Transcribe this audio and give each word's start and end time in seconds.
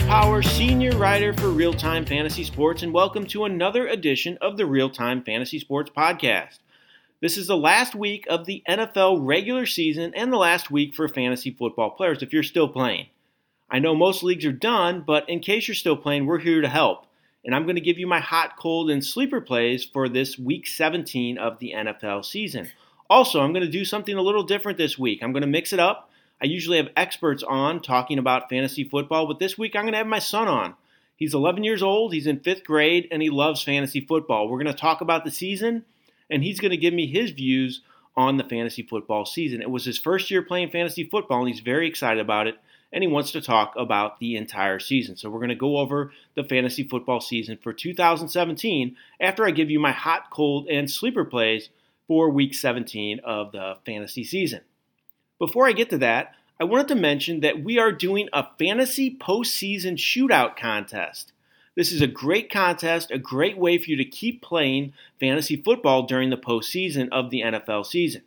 Jeff 0.00 0.08
Power, 0.08 0.40
senior 0.40 0.96
writer 0.96 1.34
for 1.34 1.50
Real 1.50 1.74
Time 1.74 2.06
Fantasy 2.06 2.42
Sports, 2.42 2.82
and 2.82 2.90
welcome 2.90 3.26
to 3.26 3.44
another 3.44 3.86
edition 3.86 4.38
of 4.40 4.56
the 4.56 4.64
Real 4.64 4.88
Time 4.88 5.22
Fantasy 5.22 5.58
Sports 5.58 5.90
Podcast. 5.94 6.58
This 7.20 7.36
is 7.36 7.46
the 7.46 7.56
last 7.56 7.94
week 7.94 8.24
of 8.30 8.46
the 8.46 8.62
NFL 8.66 9.18
regular 9.20 9.66
season 9.66 10.14
and 10.14 10.32
the 10.32 10.38
last 10.38 10.70
week 10.70 10.94
for 10.94 11.06
fantasy 11.06 11.50
football 11.50 11.90
players 11.90 12.22
if 12.22 12.32
you're 12.32 12.42
still 12.42 12.66
playing. 12.66 13.08
I 13.70 13.78
know 13.78 13.94
most 13.94 14.22
leagues 14.22 14.46
are 14.46 14.52
done, 14.52 15.04
but 15.06 15.28
in 15.28 15.40
case 15.40 15.68
you're 15.68 15.74
still 15.74 15.98
playing, 15.98 16.24
we're 16.24 16.38
here 16.38 16.62
to 16.62 16.68
help. 16.68 17.04
And 17.44 17.54
I'm 17.54 17.64
going 17.64 17.76
to 17.76 17.82
give 17.82 17.98
you 17.98 18.06
my 18.06 18.20
hot, 18.20 18.56
cold, 18.56 18.90
and 18.90 19.04
sleeper 19.04 19.42
plays 19.42 19.84
for 19.84 20.08
this 20.08 20.38
week 20.38 20.66
17 20.66 21.36
of 21.36 21.58
the 21.58 21.74
NFL 21.76 22.24
season. 22.24 22.70
Also, 23.10 23.42
I'm 23.42 23.52
going 23.52 23.66
to 23.66 23.70
do 23.70 23.84
something 23.84 24.16
a 24.16 24.22
little 24.22 24.44
different 24.44 24.78
this 24.78 24.98
week. 24.98 25.22
I'm 25.22 25.32
going 25.32 25.42
to 25.42 25.46
mix 25.46 25.74
it 25.74 25.78
up 25.78 26.09
I 26.42 26.46
usually 26.46 26.78
have 26.78 26.88
experts 26.96 27.42
on 27.42 27.82
talking 27.82 28.18
about 28.18 28.48
fantasy 28.48 28.84
football, 28.84 29.26
but 29.26 29.38
this 29.38 29.58
week 29.58 29.76
I'm 29.76 29.82
going 29.82 29.92
to 29.92 29.98
have 29.98 30.06
my 30.06 30.20
son 30.20 30.48
on. 30.48 30.74
He's 31.16 31.34
11 31.34 31.64
years 31.64 31.82
old, 31.82 32.14
he's 32.14 32.26
in 32.26 32.40
fifth 32.40 32.64
grade, 32.64 33.06
and 33.10 33.20
he 33.20 33.28
loves 33.28 33.62
fantasy 33.62 34.00
football. 34.00 34.48
We're 34.48 34.62
going 34.62 34.74
to 34.74 34.80
talk 34.80 35.02
about 35.02 35.24
the 35.24 35.30
season, 35.30 35.84
and 36.30 36.42
he's 36.42 36.58
going 36.58 36.70
to 36.70 36.78
give 36.78 36.94
me 36.94 37.06
his 37.06 37.32
views 37.32 37.82
on 38.16 38.38
the 38.38 38.44
fantasy 38.44 38.82
football 38.82 39.26
season. 39.26 39.60
It 39.60 39.70
was 39.70 39.84
his 39.84 39.98
first 39.98 40.30
year 40.30 40.40
playing 40.40 40.70
fantasy 40.70 41.04
football, 41.04 41.40
and 41.40 41.48
he's 41.48 41.60
very 41.60 41.86
excited 41.86 42.20
about 42.20 42.46
it, 42.46 42.56
and 42.90 43.04
he 43.04 43.08
wants 43.08 43.32
to 43.32 43.42
talk 43.42 43.74
about 43.76 44.18
the 44.18 44.36
entire 44.36 44.78
season. 44.78 45.16
So 45.16 45.28
we're 45.28 45.40
going 45.40 45.50
to 45.50 45.54
go 45.54 45.76
over 45.76 46.10
the 46.36 46.44
fantasy 46.44 46.84
football 46.88 47.20
season 47.20 47.58
for 47.62 47.74
2017 47.74 48.96
after 49.20 49.44
I 49.44 49.50
give 49.50 49.68
you 49.68 49.78
my 49.78 49.92
hot, 49.92 50.30
cold, 50.30 50.68
and 50.68 50.90
sleeper 50.90 51.26
plays 51.26 51.68
for 52.08 52.30
week 52.30 52.54
17 52.54 53.20
of 53.24 53.52
the 53.52 53.76
fantasy 53.84 54.24
season. 54.24 54.62
Before 55.40 55.66
I 55.66 55.72
get 55.72 55.88
to 55.88 55.98
that, 55.98 56.34
I 56.60 56.64
wanted 56.64 56.88
to 56.88 56.94
mention 56.94 57.40
that 57.40 57.64
we 57.64 57.78
are 57.78 57.92
doing 57.92 58.28
a 58.30 58.46
fantasy 58.58 59.16
postseason 59.16 59.94
shootout 59.94 60.54
contest. 60.54 61.32
This 61.74 61.92
is 61.92 62.02
a 62.02 62.06
great 62.06 62.52
contest, 62.52 63.10
a 63.10 63.18
great 63.18 63.56
way 63.56 63.78
for 63.78 63.90
you 63.90 63.96
to 63.96 64.04
keep 64.04 64.42
playing 64.42 64.92
fantasy 65.18 65.56
football 65.56 66.02
during 66.02 66.28
the 66.28 66.36
postseason 66.36 67.08
of 67.10 67.30
the 67.30 67.40
NFL 67.40 67.86
season. 67.86 68.20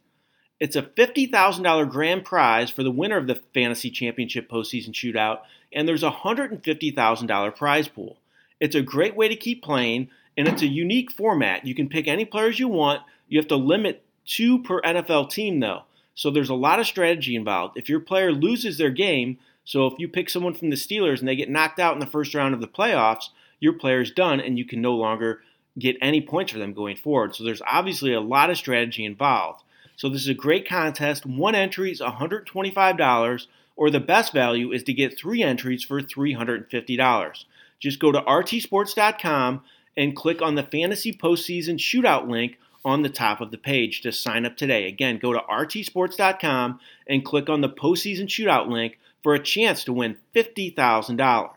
It's 0.59 0.75
a 0.75 0.81
$50,000 0.81 1.87
grand 1.91 2.25
prize 2.25 2.71
for 2.71 2.81
the 2.81 2.89
winner 2.89 3.17
of 3.17 3.27
the 3.27 3.39
Fantasy 3.53 3.91
Championship 3.91 4.49
postseason 4.49 4.89
shootout, 4.89 5.41
and 5.71 5.87
there's 5.87 6.01
a 6.01 6.09
$150,000 6.09 7.55
prize 7.55 7.87
pool. 7.87 8.17
It's 8.59 8.75
a 8.75 8.81
great 8.81 9.15
way 9.15 9.27
to 9.27 9.35
keep 9.35 9.61
playing, 9.61 10.09
and 10.35 10.47
it's 10.47 10.63
a 10.63 10.67
unique 10.67 11.11
format. 11.11 11.63
You 11.63 11.75
can 11.75 11.89
pick 11.89 12.07
any 12.07 12.25
players 12.25 12.59
you 12.59 12.69
want. 12.69 13.01
You 13.27 13.37
have 13.37 13.49
to 13.49 13.55
limit 13.55 14.03
two 14.25 14.63
per 14.63 14.81
NFL 14.81 15.29
team, 15.29 15.59
though. 15.59 15.83
So 16.15 16.29
there's 16.29 16.49
a 16.49 16.55
lot 16.55 16.79
of 16.79 16.85
strategy 16.85 17.35
involved. 17.35 17.77
If 17.77 17.89
your 17.89 17.99
player 17.99 18.31
loses 18.31 18.77
their 18.77 18.91
game, 18.91 19.37
so 19.65 19.87
if 19.87 19.97
you 19.97 20.07
pick 20.07 20.29
someone 20.29 20.53
from 20.53 20.69
the 20.69 20.75
Steelers 20.75 21.19
and 21.19 21.27
they 21.27 21.35
get 21.35 21.49
knocked 21.49 21.79
out 21.79 21.93
in 21.93 21.99
the 21.99 22.05
first 22.05 22.33
round 22.35 22.53
of 22.53 22.61
the 22.61 22.67
playoffs, 22.67 23.29
your 23.59 23.73
player's 23.73 24.11
done 24.11 24.39
and 24.39 24.57
you 24.57 24.65
can 24.65 24.81
no 24.81 24.93
longer 24.93 25.41
get 25.79 25.97
any 26.01 26.21
points 26.21 26.51
for 26.51 26.59
them 26.59 26.73
going 26.73 26.95
forward. 26.95 27.35
So 27.35 27.43
there's 27.43 27.61
obviously 27.65 28.13
a 28.13 28.21
lot 28.21 28.49
of 28.49 28.57
strategy 28.57 29.05
involved. 29.05 29.63
So 29.95 30.09
this 30.09 30.21
is 30.21 30.27
a 30.27 30.33
great 30.33 30.67
contest. 30.67 31.25
One 31.25 31.55
entry 31.55 31.91
is 31.91 32.01
$125, 32.01 33.47
or 33.75 33.89
the 33.89 33.99
best 33.99 34.33
value 34.33 34.71
is 34.71 34.83
to 34.83 34.93
get 34.93 35.17
three 35.17 35.41
entries 35.41 35.83
for 35.83 36.01
$350. 36.01 37.45
Just 37.79 37.99
go 37.99 38.11
to 38.11 38.21
rtsports.com 38.21 39.61
and 39.95 40.15
click 40.15 40.41
on 40.41 40.55
the 40.55 40.63
Fantasy 40.63 41.13
Postseason 41.13 41.77
Shootout 41.77 42.27
link 42.27 42.57
on 42.85 43.01
the 43.01 43.09
top 43.09 43.41
of 43.41 43.51
the 43.51 43.57
page 43.57 44.01
to 44.01 44.11
sign 44.11 44.45
up 44.45 44.57
today. 44.57 44.87
Again, 44.87 45.17
go 45.17 45.33
to 45.33 45.39
rtsports.com 45.39 46.79
and 47.07 47.25
click 47.25 47.49
on 47.49 47.61
the 47.61 47.69
postseason 47.69 48.27
shootout 48.27 48.67
link 48.69 48.99
for 49.21 49.33
a 49.33 49.43
chance 49.43 49.83
to 49.85 49.93
win 49.93 50.17
$50,000. 50.35 51.49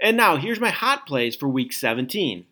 And 0.00 0.16
now, 0.16 0.36
here's 0.36 0.60
my 0.60 0.70
hot 0.70 1.06
plays 1.06 1.36
for 1.36 1.48
week 1.48 1.72
17. 1.72 2.46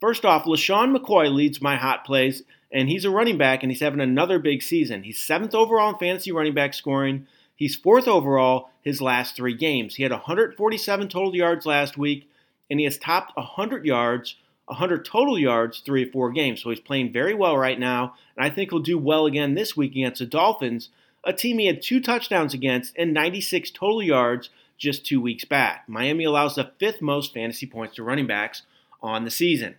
First 0.00 0.24
off, 0.24 0.44
LeSean 0.44 0.96
McCoy 0.96 1.32
leads 1.32 1.60
my 1.60 1.76
hot 1.76 2.04
plays, 2.04 2.44
and 2.72 2.88
he's 2.88 3.04
a 3.04 3.10
running 3.10 3.38
back, 3.38 3.62
and 3.62 3.72
he's 3.72 3.80
having 3.80 4.00
another 4.00 4.38
big 4.38 4.62
season. 4.62 5.02
He's 5.02 5.18
seventh 5.18 5.54
overall 5.54 5.90
in 5.92 5.98
fantasy 5.98 6.30
running 6.30 6.54
back 6.54 6.74
scoring. 6.74 7.26
He's 7.56 7.74
fourth 7.74 8.06
overall 8.06 8.70
his 8.82 9.02
last 9.02 9.34
three 9.34 9.54
games. 9.54 9.96
He 9.96 10.04
had 10.04 10.12
147 10.12 11.08
total 11.08 11.34
yards 11.34 11.66
last 11.66 11.98
week, 11.98 12.28
and 12.70 12.78
he 12.78 12.84
has 12.84 12.98
topped 12.98 13.36
100 13.36 13.84
yards 13.84 14.36
100 14.68 15.04
total 15.04 15.38
yards 15.38 15.80
three 15.80 16.04
or 16.04 16.10
four 16.10 16.30
games. 16.30 16.62
So 16.62 16.70
he's 16.70 16.80
playing 16.80 17.12
very 17.12 17.34
well 17.34 17.56
right 17.56 17.78
now, 17.78 18.14
and 18.36 18.44
I 18.44 18.50
think 18.50 18.70
he'll 18.70 18.80
do 18.80 18.98
well 18.98 19.26
again 19.26 19.54
this 19.54 19.76
week 19.76 19.92
against 19.92 20.20
the 20.20 20.26
Dolphins, 20.26 20.90
a 21.24 21.32
team 21.32 21.58
he 21.58 21.66
had 21.66 21.82
two 21.82 22.00
touchdowns 22.00 22.54
against 22.54 22.94
and 22.96 23.12
96 23.12 23.70
total 23.70 24.02
yards 24.02 24.50
just 24.78 25.04
two 25.04 25.20
weeks 25.20 25.44
back. 25.44 25.84
Miami 25.88 26.24
allows 26.24 26.54
the 26.54 26.72
fifth 26.78 27.02
most 27.02 27.34
fantasy 27.34 27.66
points 27.66 27.96
to 27.96 28.02
running 28.02 28.26
backs 28.26 28.62
on 29.02 29.24
the 29.24 29.30
season. 29.30 29.74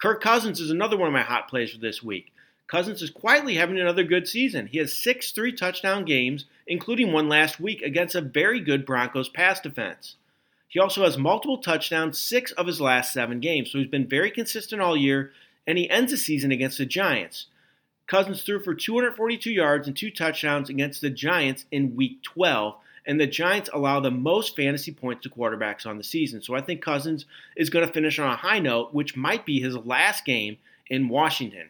Kirk 0.00 0.20
Cousins 0.20 0.60
is 0.60 0.70
another 0.70 0.96
one 0.96 1.06
of 1.06 1.12
my 1.12 1.22
hot 1.22 1.48
plays 1.48 1.70
for 1.70 1.78
this 1.78 2.02
week. 2.02 2.32
Cousins 2.66 3.02
is 3.02 3.10
quietly 3.10 3.54
having 3.54 3.78
another 3.78 4.02
good 4.02 4.26
season. 4.26 4.66
He 4.66 4.78
has 4.78 4.92
six 4.92 5.30
three 5.30 5.52
touchdown 5.52 6.04
games, 6.04 6.46
including 6.66 7.12
one 7.12 7.28
last 7.28 7.60
week 7.60 7.82
against 7.82 8.14
a 8.14 8.20
very 8.20 8.60
good 8.60 8.86
Broncos 8.86 9.28
pass 9.28 9.60
defense. 9.60 10.16
He 10.72 10.80
also 10.80 11.04
has 11.04 11.18
multiple 11.18 11.58
touchdowns, 11.58 12.18
six 12.18 12.50
of 12.52 12.66
his 12.66 12.80
last 12.80 13.12
seven 13.12 13.40
games. 13.40 13.70
So 13.70 13.76
he's 13.76 13.88
been 13.88 14.08
very 14.08 14.30
consistent 14.30 14.80
all 14.80 14.96
year, 14.96 15.32
and 15.66 15.76
he 15.76 15.88
ends 15.90 16.12
the 16.12 16.16
season 16.16 16.50
against 16.50 16.78
the 16.78 16.86
Giants. 16.86 17.48
Cousins 18.06 18.42
threw 18.42 18.58
for 18.58 18.74
242 18.74 19.50
yards 19.50 19.86
and 19.86 19.94
two 19.94 20.10
touchdowns 20.10 20.70
against 20.70 21.02
the 21.02 21.10
Giants 21.10 21.66
in 21.70 21.94
week 21.94 22.22
12, 22.22 22.74
and 23.06 23.20
the 23.20 23.26
Giants 23.26 23.68
allow 23.74 24.00
the 24.00 24.10
most 24.10 24.56
fantasy 24.56 24.92
points 24.92 25.24
to 25.24 25.28
quarterbacks 25.28 25.84
on 25.84 25.98
the 25.98 26.02
season. 26.04 26.40
So 26.40 26.54
I 26.54 26.62
think 26.62 26.80
Cousins 26.80 27.26
is 27.54 27.68
going 27.68 27.86
to 27.86 27.92
finish 27.92 28.18
on 28.18 28.30
a 28.30 28.36
high 28.36 28.58
note, 28.58 28.94
which 28.94 29.14
might 29.14 29.44
be 29.44 29.60
his 29.60 29.76
last 29.76 30.24
game 30.24 30.56
in 30.88 31.10
Washington. 31.10 31.68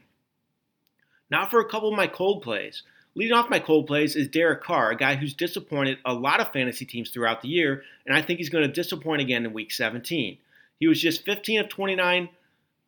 Now 1.28 1.46
for 1.46 1.58
a 1.58 1.68
couple 1.68 1.88
of 1.88 1.96
my 1.96 2.06
cold 2.06 2.44
plays. 2.44 2.84
Leading 3.14 3.34
off 3.34 3.50
my 3.50 3.58
cold 3.58 3.86
plays 3.86 4.16
is 4.16 4.28
Derek 4.28 4.62
Carr, 4.62 4.90
a 4.90 4.96
guy 4.96 5.16
who's 5.16 5.34
disappointed 5.34 5.98
a 6.04 6.14
lot 6.14 6.40
of 6.40 6.50
fantasy 6.52 6.86
teams 6.86 7.10
throughout 7.10 7.42
the 7.42 7.48
year, 7.48 7.82
and 8.06 8.16
I 8.16 8.22
think 8.22 8.38
he's 8.38 8.48
going 8.48 8.66
to 8.66 8.72
disappoint 8.72 9.20
again 9.20 9.44
in 9.44 9.52
week 9.52 9.70
17. 9.70 10.38
He 10.80 10.86
was 10.86 11.00
just 11.00 11.26
15 11.26 11.60
of 11.60 11.68
29, 11.68 12.30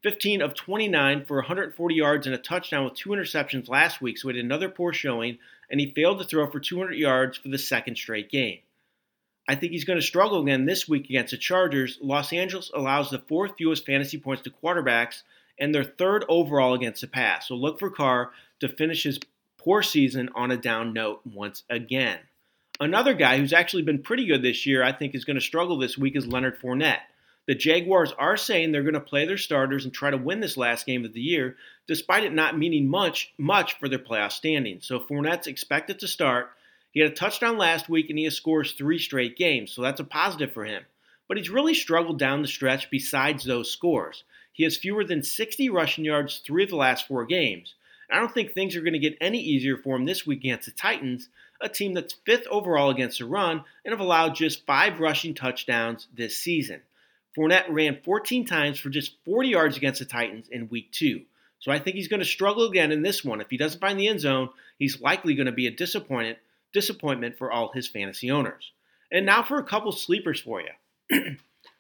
15 0.03 0.41
of 0.41 0.55
29 0.55 1.25
for 1.27 1.37
140 1.37 1.95
yards 1.95 2.27
and 2.27 2.35
a 2.35 2.39
touchdown 2.39 2.85
with 2.85 2.95
two 2.95 3.11
interceptions 3.11 3.69
last 3.69 4.01
week, 4.01 4.17
so 4.17 4.29
he 4.29 4.37
had 4.37 4.45
another 4.45 4.71
poor 4.71 4.95
showing, 4.95 5.39
and 5.71 5.79
he 5.79 5.93
failed 5.93 6.19
to 6.19 6.25
throw 6.25 6.51
for 6.51 6.59
200 6.59 6.95
yards 6.95 7.37
for 7.37 7.49
the 7.49 7.59
second 7.59 7.97
straight 7.97 8.31
game. 8.31 8.61
I 9.47 9.57
think 9.57 9.73
he's 9.73 9.85
going 9.85 9.99
to 9.99 10.07
struggle 10.07 10.41
again 10.41 10.65
this 10.65 10.89
week 10.89 11.05
against 11.05 11.33
the 11.33 11.37
Chargers. 11.37 11.99
Los 12.01 12.33
Angeles 12.33 12.71
allows 12.75 13.11
the 13.11 13.19
fourth 13.19 13.53
fewest 13.59 13.85
fantasy 13.85 14.17
points 14.17 14.43
to 14.45 14.51
quarterbacks 14.51 15.23
and 15.61 15.75
their 15.75 15.85
third 15.85 16.25
overall 16.31 16.73
against 16.73 17.03
the 17.03 17.07
pass. 17.07 17.49
So 17.49 17.55
look 17.55 17.79
for 17.79 17.91
Carr 17.91 18.31
to 18.61 18.69
finish 18.69 19.03
his 19.03 19.21
poor 19.65 19.83
season 19.83 20.29
on 20.35 20.51
a 20.51 20.57
down 20.57 20.93
note 20.93 21.23
once 21.25 21.63
again. 21.71 22.19
Another 22.81 23.15
guy 23.15 23.39
who's 23.39 23.53
actually 23.53 23.83
been 23.83 24.03
pretty 24.03 24.27
good 24.27 24.43
this 24.43 24.67
year, 24.67 24.83
I 24.83 24.93
think, 24.93 25.15
is 25.15 25.25
going 25.25 25.37
to 25.37 25.41
struggle 25.41 25.79
this 25.79 25.97
week 25.97 26.17
is 26.17 26.27
Leonard 26.27 26.61
Fournette. 26.61 27.01
The 27.47 27.55
Jaguars 27.55 28.13
are 28.19 28.37
saying 28.37 28.73
they're 28.73 28.83
going 28.83 28.95
to 28.95 29.01
play 29.01 29.27
their 29.27 29.39
starters 29.39 29.85
and 29.85 29.93
try 29.93 30.11
to 30.11 30.17
win 30.17 30.41
this 30.41 30.57
last 30.57 30.87
game 30.87 31.05
of 31.05 31.13
the 31.13 31.21
year, 31.21 31.57
despite 31.87 32.25
it 32.25 32.33
not 32.33 32.59
meaning 32.59 32.89
much 32.89 33.33
much 33.39 33.79
for 33.79 33.89
their 33.89 33.99
playoff 33.99 34.33
standing. 34.33 34.81
So 34.81 34.99
Fournette's 34.99 35.47
expected 35.47 35.99
to 36.01 36.09
start. 36.09 36.51
He 36.93 37.01
had 37.01 37.13
a 37.13 37.15
touchdown 37.15 37.59
last 37.59 37.89
week 37.89 38.09
and 38.09 38.19
he 38.19 38.25
has 38.25 38.35
scores 38.35 38.73
three 38.73 38.99
straight 38.99 39.37
games, 39.37 39.73
so 39.73 39.83
that's 39.83 40.01
a 40.01 40.05
positive 40.05 40.53
for 40.53 40.65
him. 40.65 40.85
But 41.29 41.37
he's 41.37 41.51
really 41.51 41.75
struggled 41.75 42.19
down 42.19 42.43
the 42.43 42.49
stretch 42.49 42.91
besides 42.91 43.45
those 43.45 43.71
scores. 43.71 44.25
He 44.53 44.65
has 44.65 44.77
fewer 44.77 45.05
than 45.05 45.23
60 45.23 45.69
rushing 45.71 46.05
yards 46.05 46.39
three 46.39 46.65
of 46.65 46.71
the 46.71 46.77
last 46.77 47.07
four 47.07 47.27
games. 47.27 47.75
I 48.11 48.19
don't 48.19 48.33
think 48.33 48.53
things 48.53 48.77
are 48.77 48.83
going 48.83 48.93
to 48.93 48.99
get 48.99 49.19
any 49.21 49.41
easier 49.41 49.77
for 49.77 49.97
him 49.97 50.05
this 50.05 50.27
week 50.27 50.41
against 50.41 50.67
the 50.67 50.73
Titans, 50.73 51.29
a 51.61 51.69
team 51.69 51.95
that's 51.95 52.15
fifth 52.27 52.47
overall 52.49 52.91
against 52.91 53.19
the 53.19 53.25
run 53.25 53.65
and 53.85 53.93
have 53.93 54.01
allowed 54.01 54.35
just 54.35 54.67
five 54.67 55.01
rushing 55.01 55.35
touchdowns 55.35 56.07
this 56.15 56.37
season. 56.37 56.81
Fournette 57.37 57.69
ran 57.69 58.01
14 58.05 58.47
times 58.47 58.79
for 58.79 58.91
just 58.91 59.17
40 59.25 59.49
yards 59.49 59.77
against 59.77 59.99
the 59.99 60.07
Titans 60.07 60.49
in 60.49 60.69
week 60.69 60.93
two. 60.93 61.23
So 61.59 61.73
I 61.73 61.79
think 61.79 61.97
he's 61.97 62.09
going 62.09 62.21
to 62.21 62.27
struggle 62.27 62.69
again 62.69 62.93
in 62.93 63.03
this 63.03 63.25
one. 63.25 63.41
If 63.41 63.51
he 63.51 63.57
doesn't 63.57 63.81
find 63.81 63.99
the 63.99 64.09
end 64.09 64.21
zone, 64.21 64.51
he's 64.79 65.01
likely 65.01 65.35
going 65.35 65.47
to 65.47 65.53
be 65.53 65.67
a 65.67 65.71
disappointment 65.71 66.39
disappointment 66.75 67.39
for 67.39 67.53
all 67.53 67.73
his 67.73 67.87
fantasy 67.87 68.31
owners. 68.31 68.73
And 69.11 69.25
now 69.25 69.43
for 69.43 69.59
a 69.59 69.65
couple 69.65 69.93
sleepers 69.93 70.41
for 70.41 70.61
you. 70.61 71.37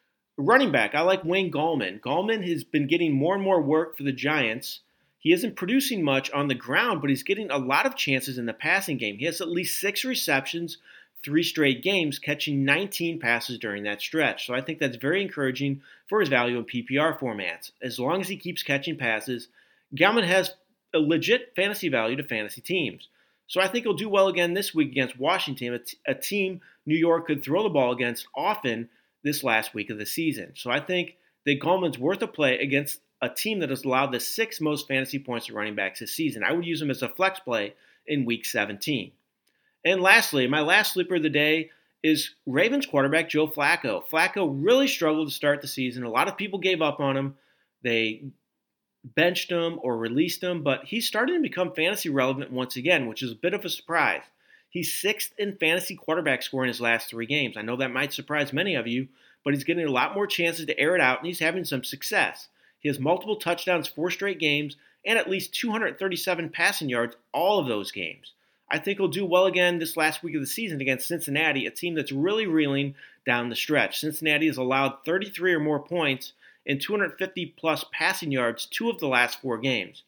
Running 0.38 0.73
back, 0.73 0.94
I 0.94 1.03
like 1.03 1.25
Wayne 1.25 1.53
Gallman. 1.53 2.00
Gallman 2.00 2.49
has 2.49 2.65
been 2.65 2.87
getting 2.87 3.12
more 3.12 3.35
and 3.35 3.43
more 3.43 3.61
work 3.61 3.97
for 3.97 4.05
the 4.05 4.12
Giants 4.12 4.81
he 5.25 5.32
isn't 5.32 5.56
producing 5.56 6.05
much 6.05 6.31
on 6.32 6.49
the 6.49 6.55
ground, 6.55 7.00
but 7.00 7.09
he's 7.09 7.23
getting 7.23 7.50
a 7.50 7.56
lot 7.56 7.87
of 7.87 7.97
chances 7.97 8.37
in 8.37 8.44
the 8.44 8.53
passing 8.53 8.99
game. 8.99 9.17
He 9.17 9.25
has 9.25 9.41
at 9.41 9.49
least 9.49 9.81
six 9.81 10.05
receptions, 10.05 10.76
three 11.25 11.43
straight 11.43 11.82
games, 11.82 12.19
catching 12.19 12.67
19 12.67 13.19
passes 13.19 13.59
during 13.59 13.85
that 13.85 14.03
stretch. 14.03 14.47
So 14.47 14.55
I 14.55 14.61
think 14.61 14.79
that's 14.79 14.99
very 14.99 15.23
encouraging 15.23 15.81
for 16.11 16.21
his 16.21 16.29
value 16.29 16.59
in 16.59 16.67
PPR 16.67 17.19
formats. 17.19 17.71
As 17.82 17.99
long 17.99 18.21
as 18.21 18.29
he 18.29 18.37
keeps 18.37 18.62
catching 18.62 18.99
passes, 18.99 19.49
Gallman 19.97 20.26
has 20.26 20.53
a 20.93 20.99
legit 20.99 21.55
fantasy 21.56 21.88
value 21.88 22.17
to 22.17 22.23
fantasy 22.23 22.61
teams. 22.61 23.09
So 23.47 23.62
I 23.62 23.69
think 23.69 23.87
he'll 23.87 23.94
do 23.94 24.11
well 24.11 24.29
again 24.29 24.53
this 24.53 24.75
week 24.75 24.91
against 24.91 25.19
Washington, 25.19 25.73
a, 25.73 25.79
t- 25.79 25.97
a 26.06 26.15
team 26.15 26.61
New 26.85 26.97
York 26.97 27.26
could 27.26 27.43
throw 27.43 27.62
the 27.62 27.71
ball 27.71 27.93
against 27.93 28.26
often 28.37 28.91
this 29.23 29.43
last 29.43 29.73
week 29.73 29.88
of 29.88 29.97
the 29.97 30.05
season. 30.05 30.53
So 30.55 30.71
I 30.71 30.81
think 30.81 31.17
that 31.47 31.61
Gallman's 31.61 31.99
worth 31.99 32.21
a 32.21 32.26
play 32.26 32.59
against 32.59 33.00
a 33.22 33.28
team 33.28 33.61
that 33.61 33.70
has 33.70 33.84
allowed 33.84 34.12
the 34.12 34.20
sixth 34.20 34.61
most 34.61 34.88
fantasy 34.88 35.19
points 35.19 35.46
to 35.46 35.55
running 35.55 35.75
backs 35.75 36.00
this 36.00 36.14
season. 36.14 36.44
I 36.44 36.52
would 36.52 36.66
use 36.66 36.82
him 36.82 36.90
as 36.90 37.02
a 37.02 37.08
flex 37.08 37.40
play 37.40 37.75
in 38.06 38.25
week 38.25 38.44
17. 38.44 39.12
And 39.84 40.00
lastly, 40.00 40.46
my 40.46 40.61
last 40.61 40.93
sleeper 40.93 41.16
of 41.16 41.22
the 41.22 41.31
day 41.31 41.70
is 42.02 42.34
Ravens 42.46 42.87
quarterback 42.87 43.31
Joe 43.31 43.49
Flacco. 43.49 44.06
Flacco 44.06 44.49
really 44.62 44.88
struggled 44.88 45.28
to 45.28 45.34
start 45.34 45.62
the 45.62 45.69
season. 45.69 46.05
A 46.05 46.11
lot 46.11 46.28
of 46.28 46.37
people 46.37 46.58
gave 46.58 46.82
up 46.82 47.00
on 47.00 47.16
him. 47.16 47.34
They 47.82 48.25
benched 49.05 49.50
him 49.50 49.78
or 49.82 49.96
released 49.96 50.43
him, 50.43 50.62
but 50.62 50.84
he's 50.84 51.06
starting 51.06 51.37
to 51.37 51.43
become 51.43 51.72
fantasy 51.72 52.08
relevant 52.08 52.50
once 52.50 52.76
again, 52.76 53.06
which 53.06 53.22
is 53.22 53.32
a 53.32 53.37
bit 53.37 53.55
of 53.55 53.64
a 53.64 53.70
surprise. 53.70 54.22
He's 54.70 54.93
sixth 54.93 55.32
in 55.38 55.56
fantasy 55.56 55.94
quarterback 55.94 56.43
score 56.43 56.64
in 56.64 56.69
his 56.69 56.81
last 56.81 57.08
three 57.08 57.26
games. 57.26 57.56
I 57.56 57.62
know 57.62 57.76
that 57.76 57.93
might 57.93 58.12
surprise 58.12 58.52
many 58.52 58.75
of 58.75 58.87
you, 58.87 59.08
but 59.44 59.55
he's 59.55 59.64
getting 59.64 59.87
a 59.87 59.93
lot 59.93 60.14
more 60.14 60.26
chances 60.26 60.66
to 60.66 60.78
air 60.78 60.94
it 60.96 61.00
out, 61.00 61.19
and 61.19 61.26
he's 61.26 61.38
having 61.38 61.64
some 61.64 61.84
success. 61.84 62.49
He 62.84 62.90
has 62.90 63.00
multiple 63.00 63.36
touchdowns 63.36 63.88
four 63.88 64.10
straight 64.10 64.38
games 64.38 64.76
and 65.06 65.19
at 65.19 65.31
least 65.31 65.54
237 65.54 66.50
passing 66.50 66.90
yards 66.90 67.16
all 67.32 67.58
of 67.58 67.66
those 67.66 67.90
games. 67.90 68.34
I 68.70 68.78
think 68.78 68.98
he'll 68.98 69.08
do 69.08 69.25
well 69.25 69.46
again 69.46 69.78
this 69.78 69.96
last 69.96 70.22
week 70.22 70.34
of 70.34 70.42
the 70.42 70.46
season 70.46 70.82
against 70.82 71.08
Cincinnati, 71.08 71.64
a 71.64 71.70
team 71.70 71.94
that's 71.94 72.12
really 72.12 72.46
reeling 72.46 72.94
down 73.25 73.48
the 73.48 73.56
stretch. 73.56 74.00
Cincinnati 74.00 74.48
has 74.48 74.58
allowed 74.58 74.98
33 75.06 75.54
or 75.54 75.60
more 75.60 75.81
points 75.81 76.34
and 76.66 76.78
250 76.78 77.54
plus 77.58 77.86
passing 77.90 78.31
yards 78.31 78.66
two 78.66 78.90
of 78.90 78.98
the 78.98 79.08
last 79.08 79.40
four 79.40 79.56
games. 79.56 80.02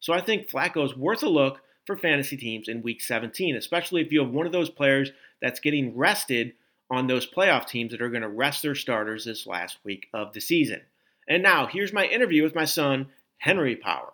So 0.00 0.12
I 0.12 0.20
think 0.20 0.50
Flacco 0.50 0.84
is 0.84 0.96
worth 0.96 1.22
a 1.22 1.28
look 1.28 1.60
for 1.86 1.96
fantasy 1.96 2.36
teams 2.36 2.66
in 2.66 2.82
week 2.82 3.00
17, 3.00 3.54
especially 3.54 4.02
if 4.02 4.10
you 4.10 4.24
have 4.24 4.32
one 4.32 4.46
of 4.46 4.52
those 4.52 4.70
players 4.70 5.12
that's 5.40 5.60
getting 5.60 5.96
rested 5.96 6.54
on 6.90 7.06
those 7.06 7.30
playoff 7.30 7.68
teams 7.68 7.92
that 7.92 8.02
are 8.02 8.10
going 8.10 8.22
to 8.22 8.28
rest 8.28 8.62
their 8.62 8.74
starters 8.74 9.24
this 9.24 9.46
last 9.46 9.78
week 9.84 10.08
of 10.12 10.32
the 10.32 10.40
season. 10.40 10.80
And 11.28 11.42
now, 11.42 11.66
here's 11.66 11.92
my 11.92 12.06
interview 12.06 12.42
with 12.42 12.54
my 12.54 12.64
son, 12.64 13.08
Henry 13.36 13.76
Power. 13.76 14.12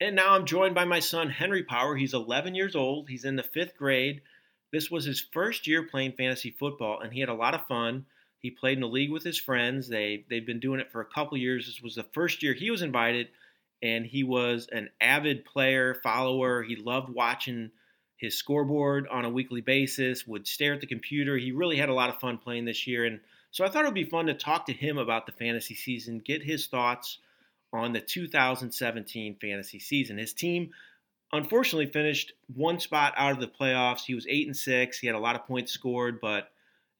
And 0.00 0.16
now 0.16 0.34
I'm 0.34 0.46
joined 0.46 0.74
by 0.74 0.86
my 0.86 0.98
son, 0.98 1.28
Henry 1.30 1.62
Power. 1.62 1.94
He's 1.94 2.14
11 2.14 2.54
years 2.54 2.74
old, 2.74 3.08
he's 3.08 3.24
in 3.24 3.36
the 3.36 3.42
fifth 3.42 3.76
grade. 3.76 4.22
This 4.72 4.90
was 4.90 5.04
his 5.04 5.20
first 5.32 5.66
year 5.66 5.84
playing 5.84 6.12
fantasy 6.12 6.50
football, 6.50 7.00
and 7.00 7.12
he 7.12 7.20
had 7.20 7.28
a 7.28 7.34
lot 7.34 7.54
of 7.54 7.66
fun. 7.66 8.06
He 8.40 8.50
played 8.50 8.78
in 8.78 8.80
the 8.80 8.88
league 8.88 9.12
with 9.12 9.22
his 9.22 9.38
friends. 9.38 9.88
They 9.88 10.24
they've 10.28 10.44
been 10.44 10.58
doing 10.58 10.80
it 10.80 10.90
for 10.90 11.00
a 11.00 11.06
couple 11.06 11.38
years. 11.38 11.66
This 11.66 11.80
was 11.80 11.94
the 11.94 12.06
first 12.12 12.42
year 12.42 12.54
he 12.54 12.70
was 12.70 12.82
invited, 12.82 13.28
and 13.82 14.04
he 14.04 14.24
was 14.24 14.66
an 14.72 14.90
avid 15.00 15.44
player, 15.44 15.94
follower. 16.02 16.62
He 16.62 16.76
loved 16.76 17.08
watching 17.08 17.70
his 18.16 18.36
scoreboard 18.36 19.06
on 19.08 19.24
a 19.24 19.30
weekly 19.30 19.60
basis, 19.60 20.26
would 20.26 20.46
stare 20.46 20.74
at 20.74 20.80
the 20.80 20.86
computer. 20.86 21.36
He 21.36 21.52
really 21.52 21.76
had 21.76 21.88
a 21.88 21.94
lot 21.94 22.10
of 22.10 22.20
fun 22.20 22.38
playing 22.38 22.64
this 22.64 22.86
year. 22.86 23.04
And 23.04 23.20
so 23.54 23.64
I 23.64 23.68
thought 23.68 23.84
it 23.84 23.86
would 23.86 23.94
be 23.94 24.02
fun 24.02 24.26
to 24.26 24.34
talk 24.34 24.66
to 24.66 24.72
him 24.72 24.98
about 24.98 25.26
the 25.26 25.32
fantasy 25.32 25.76
season, 25.76 26.18
get 26.18 26.42
his 26.42 26.66
thoughts 26.66 27.18
on 27.72 27.92
the 27.92 28.00
2017 28.00 29.36
fantasy 29.40 29.78
season. 29.78 30.18
His 30.18 30.32
team 30.32 30.70
unfortunately 31.32 31.86
finished 31.86 32.32
one 32.52 32.80
spot 32.80 33.14
out 33.16 33.30
of 33.30 33.38
the 33.38 33.46
playoffs. 33.46 34.06
He 34.06 34.16
was 34.16 34.26
8 34.28 34.48
and 34.48 34.56
6. 34.56 34.98
He 34.98 35.06
had 35.06 35.14
a 35.14 35.20
lot 35.20 35.36
of 35.36 35.46
points 35.46 35.70
scored, 35.70 36.20
but 36.20 36.50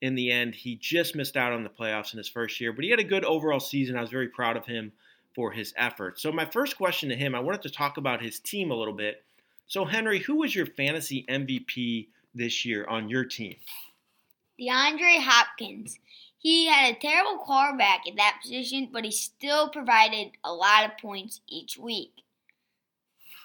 in 0.00 0.14
the 0.14 0.30
end, 0.30 0.54
he 0.54 0.76
just 0.76 1.16
missed 1.16 1.36
out 1.36 1.52
on 1.52 1.64
the 1.64 1.70
playoffs 1.70 2.12
in 2.12 2.18
his 2.18 2.28
first 2.28 2.60
year. 2.60 2.72
But 2.72 2.84
he 2.84 2.90
had 2.90 3.00
a 3.00 3.04
good 3.04 3.24
overall 3.24 3.58
season. 3.58 3.96
I 3.96 4.00
was 4.00 4.10
very 4.10 4.28
proud 4.28 4.56
of 4.56 4.64
him 4.64 4.92
for 5.34 5.50
his 5.50 5.74
effort. 5.76 6.20
So, 6.20 6.30
my 6.30 6.44
first 6.44 6.76
question 6.76 7.08
to 7.08 7.16
him, 7.16 7.34
I 7.34 7.40
wanted 7.40 7.62
to 7.62 7.70
talk 7.70 7.96
about 7.96 8.22
his 8.22 8.38
team 8.38 8.70
a 8.70 8.76
little 8.76 8.94
bit. 8.94 9.24
So, 9.66 9.84
Henry, 9.84 10.20
who 10.20 10.36
was 10.36 10.54
your 10.54 10.66
fantasy 10.66 11.26
MVP 11.28 12.06
this 12.32 12.64
year 12.64 12.86
on 12.86 13.08
your 13.08 13.24
team? 13.24 13.56
DeAndre 14.60 15.18
Hopkins. 15.18 15.98
He 16.44 16.66
had 16.66 16.94
a 16.94 16.98
terrible 17.00 17.38
quarterback 17.38 18.02
at 18.06 18.16
that 18.16 18.38
position, 18.40 18.90
but 18.92 19.04
he 19.04 19.10
still 19.10 19.68
provided 19.70 20.32
a 20.44 20.52
lot 20.52 20.84
of 20.84 20.98
points 20.98 21.40
each 21.48 21.76
week. 21.76 22.12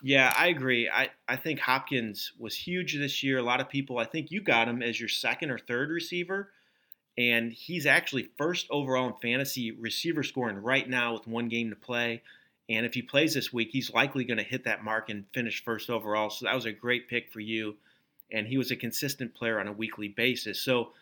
Yeah, 0.03 0.31
I 0.37 0.49
agree. 0.49 0.87
I, 0.87 1.09
I 1.27 1.35
think 1.35 1.59
Hopkins 1.59 2.33
was 2.37 2.55
huge 2.55 2.95
this 2.95 3.23
year. 3.23 3.39
A 3.39 3.43
lot 3.43 3.59
of 3.59 3.69
people, 3.69 3.97
I 3.97 4.05
think 4.05 4.29
you 4.29 4.41
got 4.41 4.67
him 4.67 4.83
as 4.83 4.99
your 4.99 5.09
second 5.09 5.49
or 5.49 5.57
third 5.57 5.89
receiver 5.89 6.51
and 7.19 7.51
he's 7.51 7.85
actually 7.85 8.29
first 8.37 8.65
overall 8.69 9.07
in 9.07 9.13
fantasy 9.21 9.71
receiver 9.71 10.23
scoring 10.23 10.57
right 10.57 10.89
now 10.89 11.13
with 11.13 11.27
one 11.27 11.49
game 11.49 11.69
to 11.69 11.75
play. 11.75 12.23
And 12.69 12.85
if 12.85 12.93
he 12.93 13.01
plays 13.01 13.33
this 13.33 13.51
week, 13.51 13.69
he's 13.73 13.93
likely 13.93 14.23
going 14.23 14.37
to 14.37 14.43
hit 14.43 14.63
that 14.63 14.85
mark 14.85 15.09
and 15.09 15.25
finish 15.33 15.61
first 15.61 15.89
overall. 15.89 16.29
So 16.29 16.45
that 16.45 16.55
was 16.55 16.65
a 16.65 16.71
great 16.71 17.09
pick 17.09 17.29
for 17.29 17.41
you. 17.41 17.75
And 18.31 18.47
he 18.47 18.57
was 18.57 18.71
a 18.71 18.77
consistent 18.77 19.35
player 19.35 19.59
on 19.59 19.67
a 19.67 19.73
weekly 19.73 20.07
basis. 20.07 20.61
So 20.61 20.93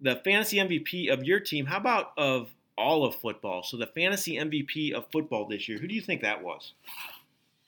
the 0.00 0.16
fantasy 0.24 0.58
MVP 0.58 1.12
of 1.12 1.24
your 1.24 1.40
team, 1.40 1.66
how 1.66 1.78
about 1.78 2.12
of 2.16 2.50
all 2.76 3.04
of 3.04 3.14
football? 3.16 3.62
So 3.62 3.76
the 3.76 3.86
fantasy 3.86 4.36
MVP 4.36 4.92
of 4.92 5.06
football 5.12 5.46
this 5.46 5.68
year, 5.68 5.78
who 5.78 5.86
do 5.86 5.94
you 5.94 6.00
think 6.00 6.22
that 6.22 6.42
was? 6.42 6.74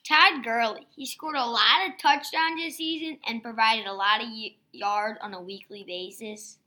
Todd 0.07 0.43
Gurley. 0.43 0.87
He 0.95 1.05
scored 1.05 1.35
a 1.35 1.45
lot 1.45 1.85
of 1.87 1.97
touchdowns 2.01 2.61
this 2.61 2.77
season 2.77 3.17
and 3.27 3.43
provided 3.43 3.85
a 3.85 3.93
lot 3.93 4.21
of 4.21 4.29
yards 4.71 5.19
on 5.21 5.33
a 5.33 5.41
weekly 5.41 5.83
basis. 5.85 6.57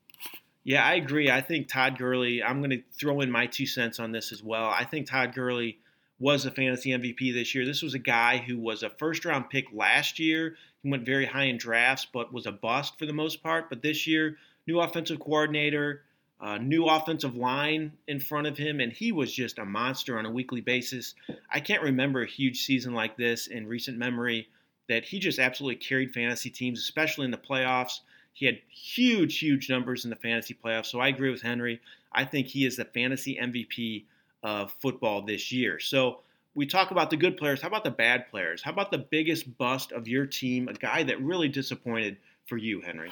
Yeah, 0.63 0.85
I 0.85 0.95
agree. 0.95 1.31
I 1.31 1.41
think 1.41 1.69
Todd 1.69 1.97
Gurley, 1.97 2.43
I'm 2.43 2.59
going 2.61 2.71
to 2.71 2.83
throw 2.93 3.21
in 3.21 3.31
my 3.31 3.47
two 3.47 3.67
cents 3.67 3.99
on 3.99 4.13
this 4.13 4.31
as 4.31 4.43
well. 4.43 4.67
I 4.67 4.85
think 4.85 5.07
Todd 5.07 5.35
Gurley 5.35 5.79
was 6.19 6.45
a 6.45 6.51
fantasy 6.51 6.91
MVP 6.91 7.33
this 7.33 7.55
year. 7.55 7.65
This 7.65 7.81
was 7.81 7.95
a 7.95 7.99
guy 7.99 8.37
who 8.37 8.59
was 8.59 8.83
a 8.83 8.91
first 8.91 9.25
round 9.25 9.49
pick 9.49 9.67
last 9.73 10.19
year. 10.19 10.57
He 10.83 10.91
went 10.91 11.07
very 11.07 11.25
high 11.25 11.45
in 11.45 11.57
drafts, 11.57 12.07
but 12.13 12.33
was 12.33 12.47
a 12.47 12.53
bust 12.53 12.99
for 12.99 13.07
the 13.07 13.15
most 13.15 13.43
part. 13.43 13.71
But 13.71 13.81
this 13.81 14.07
year, 14.07 14.37
new 14.67 14.81
offensive 14.81 15.21
coordinator, 15.21 16.03
uh, 16.41 16.59
new 16.59 16.87
offensive 16.87 17.37
line 17.37 17.93
in 18.09 18.19
front 18.19 18.47
of 18.47 18.57
him, 18.57 18.81
and 18.81 18.93
he 18.93 19.13
was 19.13 19.33
just 19.33 19.59
a 19.59 19.65
monster 19.65 20.19
on 20.19 20.27
a 20.27 20.31
weekly 20.31 20.61
basis. 20.61 21.15
I 21.51 21.61
can't 21.61 21.83
remember 21.83 22.23
a 22.23 22.27
huge 22.27 22.63
season 22.63 22.95
like 22.95 23.17
this 23.17 23.47
in 23.47 23.67
recent 23.67 23.99
memory 23.99 24.49
that 24.89 25.05
he 25.05 25.19
just 25.19 25.39
absolutely 25.39 25.77
carried 25.77 26.13
fantasy 26.13 26.51
teams, 26.51 26.81
especially 26.81 27.25
in 27.25 27.31
the 27.31 27.39
playoffs. 27.39 28.01
He 28.33 28.47
had 28.47 28.59
huge, 28.71 29.39
huge 29.39 29.69
numbers 29.69 30.05
in 30.05 30.11
the 30.11 30.17
fantasy 30.17 30.55
playoffs. 30.55 30.87
So 30.87 30.99
I 30.99 31.09
agree 31.09 31.31
with 31.31 31.43
Henry. 31.43 31.81
I 32.13 32.25
think 32.25 32.47
he 32.47 32.65
is 32.65 32.77
the 32.77 32.85
fantasy 32.85 33.39
MVP 33.41 34.05
of 34.43 34.73
football 34.81 35.23
this 35.23 35.53
year. 35.53 35.79
So 35.79 36.21
we 36.55 36.67
talk 36.67 36.91
about 36.91 37.11
the 37.11 37.17
good 37.17 37.37
players. 37.37 37.61
How 37.61 37.69
about 37.69 37.85
the 37.85 37.91
bad 37.91 38.31
players? 38.31 38.63
How 38.63 38.73
about 38.73 38.91
the 38.91 38.99
biggest 38.99 39.57
bust 39.59 39.93
of 39.93 40.09
your 40.09 40.27
team? 40.27 40.69
A 40.69 40.75
guy 40.75 41.03
that 41.05 41.21
really 41.23 41.49
disappointed 41.49 42.17
for 42.47 42.57
you, 42.57 42.81
Henry? 42.81 43.11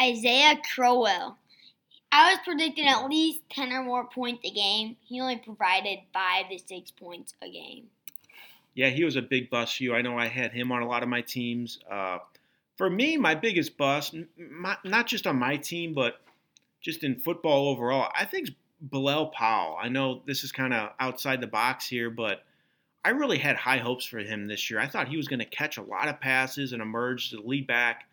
Isaiah 0.00 0.60
Crowell. 0.74 1.36
I 2.10 2.30
was 2.30 2.38
predicting 2.44 2.86
at 2.86 3.06
least 3.08 3.40
10 3.50 3.72
or 3.72 3.82
more 3.82 4.08
points 4.08 4.40
a 4.44 4.50
game. 4.50 4.96
He 5.04 5.20
only 5.20 5.36
provided 5.36 5.98
five 6.12 6.48
to 6.50 6.58
six 6.58 6.90
points 6.90 7.34
a 7.42 7.50
game. 7.50 7.84
Yeah, 8.74 8.88
he 8.88 9.04
was 9.04 9.16
a 9.16 9.22
big 9.22 9.50
bust 9.50 9.76
for 9.76 9.82
you. 9.82 9.94
I 9.94 10.02
know 10.02 10.16
I 10.16 10.28
had 10.28 10.52
him 10.52 10.72
on 10.72 10.82
a 10.82 10.88
lot 10.88 11.02
of 11.02 11.08
my 11.08 11.20
teams. 11.20 11.80
Uh, 11.90 12.18
for 12.76 12.88
me, 12.88 13.16
my 13.16 13.34
biggest 13.34 13.76
bust, 13.76 14.14
not 14.84 15.06
just 15.06 15.26
on 15.26 15.36
my 15.36 15.56
team, 15.56 15.92
but 15.92 16.20
just 16.80 17.02
in 17.02 17.16
football 17.16 17.68
overall, 17.68 18.10
I 18.16 18.24
think 18.24 18.50
Bilal 18.80 19.26
Powell. 19.28 19.76
I 19.80 19.88
know 19.88 20.22
this 20.26 20.44
is 20.44 20.52
kind 20.52 20.72
of 20.72 20.90
outside 21.00 21.40
the 21.40 21.48
box 21.48 21.88
here, 21.88 22.08
but 22.08 22.44
I 23.04 23.10
really 23.10 23.38
had 23.38 23.56
high 23.56 23.78
hopes 23.78 24.04
for 24.04 24.18
him 24.18 24.46
this 24.46 24.70
year. 24.70 24.78
I 24.78 24.86
thought 24.86 25.08
he 25.08 25.16
was 25.16 25.28
going 25.28 25.40
to 25.40 25.44
catch 25.44 25.76
a 25.76 25.82
lot 25.82 26.08
of 26.08 26.20
passes 26.20 26.72
and 26.72 26.80
emerge 26.80 27.30
to 27.30 27.40
lead 27.40 27.66
back 27.66 28.08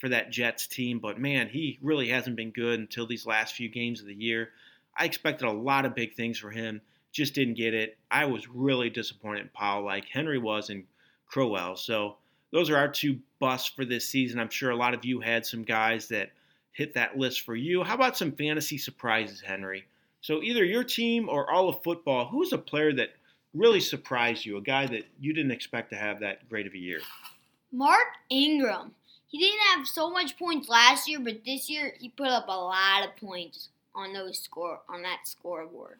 for 0.00 0.08
that 0.08 0.30
Jets 0.30 0.66
team, 0.66 0.98
but 0.98 1.20
man, 1.20 1.48
he 1.48 1.78
really 1.82 2.08
hasn't 2.08 2.34
been 2.34 2.50
good 2.50 2.80
until 2.80 3.06
these 3.06 3.26
last 3.26 3.54
few 3.54 3.68
games 3.68 4.00
of 4.00 4.06
the 4.06 4.14
year. 4.14 4.48
I 4.96 5.04
expected 5.04 5.46
a 5.46 5.52
lot 5.52 5.84
of 5.84 5.94
big 5.94 6.14
things 6.14 6.38
for 6.38 6.50
him, 6.50 6.80
just 7.12 7.34
didn't 7.34 7.54
get 7.54 7.74
it. 7.74 7.98
I 8.10 8.24
was 8.24 8.48
really 8.48 8.88
disappointed 8.88 9.42
in 9.42 9.50
Powell, 9.54 9.84
like 9.84 10.06
Henry 10.08 10.38
was 10.38 10.70
in 10.70 10.84
Crowell. 11.26 11.76
So 11.76 12.16
those 12.50 12.70
are 12.70 12.78
our 12.78 12.88
two 12.88 13.18
busts 13.38 13.68
for 13.68 13.84
this 13.84 14.08
season. 14.08 14.40
I'm 14.40 14.48
sure 14.48 14.70
a 14.70 14.76
lot 14.76 14.94
of 14.94 15.04
you 15.04 15.20
had 15.20 15.44
some 15.44 15.62
guys 15.62 16.08
that 16.08 16.30
hit 16.72 16.94
that 16.94 17.18
list 17.18 17.42
for 17.42 17.54
you. 17.54 17.82
How 17.82 17.94
about 17.94 18.16
some 18.16 18.32
fantasy 18.32 18.78
surprises, 18.78 19.42
Henry? 19.42 19.84
So 20.22 20.42
either 20.42 20.64
your 20.64 20.84
team 20.84 21.28
or 21.28 21.50
all 21.50 21.68
of 21.68 21.82
football, 21.82 22.26
who's 22.26 22.54
a 22.54 22.58
player 22.58 22.92
that 22.94 23.10
really 23.52 23.80
surprised 23.80 24.46
you, 24.46 24.56
a 24.56 24.62
guy 24.62 24.86
that 24.86 25.04
you 25.18 25.34
didn't 25.34 25.50
expect 25.50 25.90
to 25.90 25.96
have 25.96 26.20
that 26.20 26.48
great 26.48 26.66
of 26.66 26.72
a 26.72 26.78
year? 26.78 27.00
Mark 27.72 28.08
Ingram. 28.30 28.92
He 29.30 29.38
didn't 29.38 29.60
have 29.74 29.86
so 29.86 30.10
much 30.10 30.36
points 30.36 30.68
last 30.68 31.08
year, 31.08 31.20
but 31.20 31.44
this 31.46 31.70
year 31.70 31.94
he 31.98 32.08
put 32.08 32.28
up 32.28 32.48
a 32.48 32.50
lot 32.50 33.06
of 33.06 33.16
points 33.16 33.68
on 33.94 34.12
those 34.12 34.40
score 34.40 34.80
on 34.88 35.02
that 35.02 35.20
scoreboard. 35.24 35.98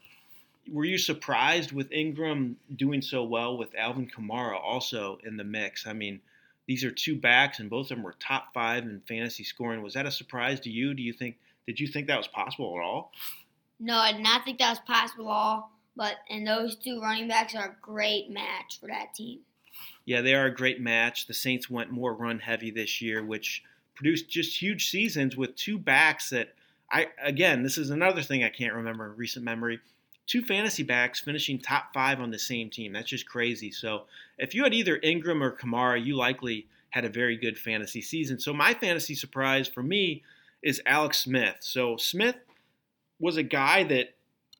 Were 0.70 0.84
you 0.84 0.98
surprised 0.98 1.70
with 1.70 1.92
Ingram 1.92 2.56
doing 2.74 3.00
so 3.00 3.22
well 3.22 3.56
with 3.56 3.74
Alvin 3.76 4.10
Kamara 4.10 4.60
also 4.60 5.18
in 5.24 5.36
the 5.36 5.44
mix? 5.44 5.86
I 5.86 5.92
mean, 5.92 6.20
these 6.66 6.84
are 6.84 6.90
two 6.90 7.16
backs, 7.16 7.60
and 7.60 7.70
both 7.70 7.90
of 7.90 7.96
them 7.96 8.02
were 8.02 8.14
top 8.18 8.52
five 8.52 8.84
in 8.84 9.00
fantasy 9.06 9.44
scoring. 9.44 9.82
Was 9.82 9.94
that 9.94 10.06
a 10.06 10.10
surprise 10.10 10.60
to 10.60 10.70
you? 10.70 10.92
Do 10.94 11.02
you 11.02 11.12
think 11.12 11.36
did 11.66 11.78
you 11.78 11.86
think 11.86 12.08
that 12.08 12.18
was 12.18 12.28
possible 12.28 12.76
at 12.76 12.82
all? 12.82 13.12
No, 13.78 13.96
I 13.96 14.12
did 14.12 14.22
not 14.22 14.44
think 14.44 14.58
that 14.58 14.70
was 14.70 14.80
possible 14.80 15.28
at 15.28 15.32
all. 15.32 15.70
But 15.96 16.16
and 16.28 16.46
those 16.46 16.74
two 16.74 17.00
running 17.00 17.28
backs 17.28 17.54
are 17.54 17.70
a 17.70 17.76
great 17.80 18.30
match 18.30 18.80
for 18.80 18.88
that 18.88 19.14
team. 19.14 19.40
Yeah, 20.04 20.22
they 20.22 20.34
are 20.34 20.46
a 20.46 20.54
great 20.54 20.80
match. 20.80 21.26
The 21.26 21.34
Saints 21.34 21.70
went 21.70 21.90
more 21.90 22.14
run 22.14 22.38
heavy 22.40 22.70
this 22.70 23.00
year, 23.00 23.22
which 23.22 23.62
produced 23.94 24.28
just 24.28 24.60
huge 24.60 24.88
seasons 24.88 25.36
with 25.36 25.54
two 25.56 25.78
backs 25.78 26.30
that 26.30 26.54
I 26.90 27.08
again, 27.22 27.62
this 27.62 27.78
is 27.78 27.90
another 27.90 28.22
thing 28.22 28.42
I 28.42 28.48
can't 28.48 28.74
remember 28.74 29.06
in 29.06 29.16
recent 29.16 29.44
memory. 29.44 29.80
Two 30.26 30.42
fantasy 30.42 30.82
backs 30.82 31.20
finishing 31.20 31.58
top 31.58 31.92
five 31.92 32.20
on 32.20 32.30
the 32.30 32.38
same 32.38 32.70
team. 32.70 32.92
That's 32.92 33.08
just 33.08 33.28
crazy. 33.28 33.70
So 33.70 34.04
if 34.38 34.54
you 34.54 34.64
had 34.64 34.74
either 34.74 34.98
Ingram 35.02 35.42
or 35.42 35.50
Kamara, 35.50 36.04
you 36.04 36.16
likely 36.16 36.66
had 36.90 37.04
a 37.04 37.08
very 37.08 37.36
good 37.36 37.58
fantasy 37.58 38.00
season. 38.00 38.38
So 38.38 38.52
my 38.52 38.74
fantasy 38.74 39.14
surprise 39.14 39.68
for 39.68 39.82
me 39.82 40.22
is 40.62 40.82
Alex 40.86 41.18
Smith. 41.18 41.56
So 41.60 41.96
Smith 41.96 42.36
was 43.18 43.36
a 43.36 43.42
guy 43.42 43.84
that 43.84 44.14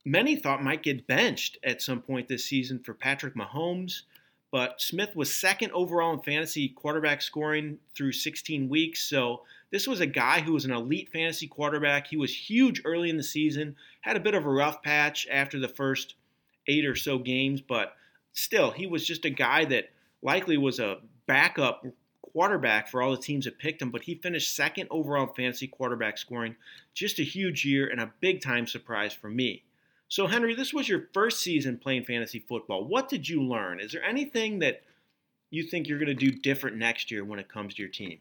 many 0.05 0.37
thought 0.37 0.63
might 0.63 0.83
get 0.83 1.07
benched 1.07 1.59
at 1.63 1.83
some 1.83 2.01
point 2.01 2.29
this 2.29 2.45
season 2.45 2.79
for 2.79 2.95
Patrick 2.95 3.35
Mahomes. 3.35 4.03
But 4.53 4.81
Smith 4.81 5.15
was 5.15 5.35
second 5.35 5.71
overall 5.73 6.13
in 6.13 6.21
fantasy 6.21 6.69
quarterback 6.69 7.23
scoring 7.23 7.79
through 7.95 8.13
16 8.13 8.69
weeks. 8.69 9.09
So 9.09 9.43
this 9.71 9.87
was 9.87 10.01
a 10.01 10.07
guy 10.07 10.41
who 10.41 10.53
was 10.53 10.65
an 10.65 10.73
elite 10.73 11.11
fantasy 11.13 11.47
quarterback. 11.47 12.09
He 12.09 12.17
was 12.17 12.35
huge 12.35 12.83
early 12.85 13.11
in 13.11 13.17
the 13.17 13.23
season, 13.23 13.77
had 14.01 14.17
a 14.17 14.21
bit 14.21 14.35
of 14.35 14.45
a 14.45 14.51
rough 14.51 14.83
patch 14.83 15.29
after 15.31 15.61
the 15.61 15.69
first 15.69 16.15
eight 16.67 16.85
or 16.85 16.97
so 16.97 17.19
games, 17.19 17.61
but 17.61 17.95
still, 18.33 18.71
he 18.71 18.87
was 18.87 19.07
just 19.07 19.25
a 19.25 19.31
guy 19.31 19.65
that 19.67 19.91
likely 20.23 20.57
was 20.57 20.81
a 20.81 20.99
backup 21.27 21.85
quarterback 22.33 22.89
for 22.89 23.03
all 23.03 23.11
the 23.11 23.17
teams 23.17 23.45
that 23.45 23.59
picked 23.59 23.83
him, 23.83 23.91
but 23.91 24.03
he 24.03 24.15
finished 24.15 24.55
second 24.55 24.89
overall 24.91 25.29
in 25.29 25.35
fantasy 25.35 25.67
quarterback 25.67 26.19
scoring. 26.19 26.57
Just 26.95 27.19
a 27.19 27.25
huge 27.25 27.65
year 27.65 27.89
and 27.89 28.01
a 28.01 28.13
big 28.21 28.41
time 28.41 28.67
surprise 28.67 29.13
for 29.13 29.29
me. 29.29 29.63
So, 30.11 30.27
Henry, 30.27 30.57
this 30.57 30.75
was 30.75 30.89
your 30.89 31.09
first 31.15 31.41
season 31.41 31.79
playing 31.79 32.05
fantasy 32.05 32.41
football. 32.41 32.85
What 32.85 33.09
did 33.09 33.29
you 33.29 33.45
learn? 33.45 33.79
Is 33.79 33.93
there 33.93 34.03
anything 34.03 34.59
that 34.59 34.83
you 35.51 35.63
think 35.63 35.87
you're 35.87 36.01
going 36.01 36.09
to 36.09 36.15
do 36.15 36.33
different 36.33 36.77
next 36.77 37.13
year 37.13 37.25
when 37.25 37.39
it 37.39 37.49
comes 37.49 37.75
to 37.75 37.83
your 37.83 37.93
team? 37.93 38.19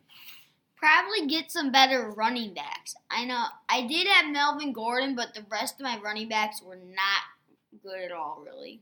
Probably 0.75 1.25
get 1.25 1.51
some 1.51 1.71
better 1.71 2.11
running 2.11 2.53
backs. 2.53 2.93
I 3.09 3.25
know 3.25 3.43
I 3.67 3.87
did 3.87 4.05
have 4.05 4.31
Melvin 4.31 4.71
Gordon, 4.71 5.15
but 5.15 5.33
the 5.33 5.43
rest 5.49 5.75
of 5.75 5.81
my 5.81 5.97
running 5.97 6.29
backs 6.29 6.61
were 6.61 6.75
not 6.75 7.81
good 7.81 7.99
at 8.03 8.11
all, 8.11 8.43
really. 8.45 8.81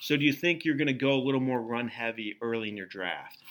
So, 0.00 0.16
do 0.16 0.24
you 0.24 0.32
think 0.32 0.64
you're 0.64 0.74
going 0.74 0.86
to 0.86 0.94
go 0.94 1.12
a 1.12 1.22
little 1.22 1.40
more 1.40 1.60
run 1.60 1.88
heavy 1.88 2.38
early 2.40 2.70
in 2.70 2.78
your 2.78 2.86
draft? 2.86 3.42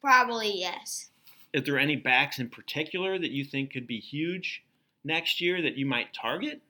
Probably 0.00 0.52
yes. 0.52 1.10
Is 1.52 1.62
there 1.62 1.78
any 1.78 1.94
backs 1.94 2.40
in 2.40 2.50
particular 2.50 3.20
that 3.20 3.30
you 3.30 3.44
think 3.44 3.72
could 3.72 3.86
be 3.86 4.00
huge 4.00 4.64
next 5.04 5.40
year 5.40 5.62
that 5.62 5.76
you 5.76 5.86
might 5.86 6.12
target? 6.12 6.60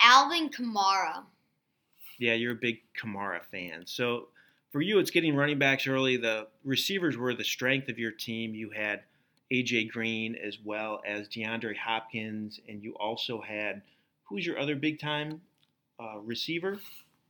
Alvin 0.00 0.48
Kamara. 0.48 1.24
Yeah, 2.18 2.34
you're 2.34 2.52
a 2.52 2.56
big 2.56 2.80
Kamara 2.98 3.42
fan. 3.50 3.84
So 3.86 4.28
for 4.72 4.80
you, 4.80 4.98
it's 4.98 5.10
getting 5.10 5.34
running 5.34 5.58
backs 5.58 5.86
early. 5.86 6.16
The 6.16 6.48
receivers 6.64 7.16
were 7.16 7.34
the 7.34 7.44
strength 7.44 7.88
of 7.88 7.98
your 7.98 8.12
team. 8.12 8.54
You 8.54 8.70
had 8.70 9.02
AJ 9.52 9.90
Green 9.90 10.36
as 10.36 10.58
well 10.64 11.00
as 11.06 11.28
DeAndre 11.28 11.76
Hopkins, 11.76 12.60
and 12.68 12.82
you 12.82 12.94
also 12.94 13.40
had 13.40 13.82
who's 14.24 14.46
your 14.46 14.58
other 14.58 14.76
big 14.76 15.00
time 15.00 15.40
uh, 15.98 16.18
receiver? 16.20 16.78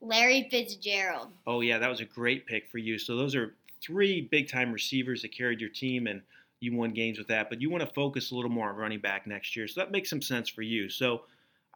Larry 0.00 0.48
Fitzgerald. 0.50 1.28
Oh 1.46 1.60
yeah, 1.60 1.78
that 1.78 1.88
was 1.88 2.00
a 2.00 2.04
great 2.04 2.46
pick 2.46 2.68
for 2.70 2.78
you. 2.78 2.98
So 2.98 3.16
those 3.16 3.34
are 3.34 3.54
three 3.82 4.20
big 4.20 4.48
time 4.48 4.72
receivers 4.72 5.22
that 5.22 5.32
carried 5.32 5.60
your 5.60 5.70
team, 5.70 6.06
and 6.06 6.22
you 6.60 6.74
won 6.74 6.92
games 6.92 7.18
with 7.18 7.28
that. 7.28 7.48
But 7.48 7.60
you 7.60 7.70
want 7.70 7.86
to 7.86 7.94
focus 7.94 8.30
a 8.30 8.34
little 8.34 8.50
more 8.50 8.68
on 8.68 8.76
running 8.76 9.00
back 9.00 9.26
next 9.26 9.56
year, 9.56 9.66
so 9.66 9.80
that 9.80 9.90
makes 9.90 10.10
some 10.10 10.22
sense 10.22 10.48
for 10.48 10.62
you. 10.62 10.88
So 10.88 11.22